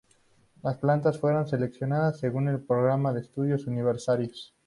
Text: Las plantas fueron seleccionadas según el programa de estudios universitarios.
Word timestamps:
Las 0.63 0.79
plantas 0.79 1.19
fueron 1.19 1.47
seleccionadas 1.47 2.17
según 2.17 2.47
el 2.47 2.59
programa 2.59 3.13
de 3.13 3.21
estudios 3.21 3.67
universitarios. 3.67 4.51